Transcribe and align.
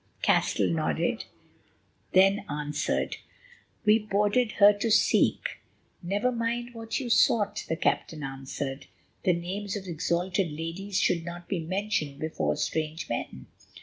Castell 0.23 0.67
nodded, 0.67 1.25
then 2.13 2.43
answered: 2.49 3.17
"We 3.85 3.99
boarded 3.99 4.53
her 4.53 4.73
to 4.79 4.89
seek——" 4.89 5.59
"Never 6.01 6.31
mind 6.31 6.73
what 6.73 6.99
you 6.99 7.07
sought," 7.07 7.63
the 7.69 7.75
captain 7.75 8.23
answered; 8.23 8.87
"the 9.25 9.33
names 9.33 9.75
of 9.75 9.85
exalted 9.85 10.49
ladies 10.49 10.99
should 10.99 11.23
not 11.23 11.47
be 11.47 11.59
mentioned 11.59 12.17
before 12.17 12.55
strange 12.55 13.07
men. 13.09 13.45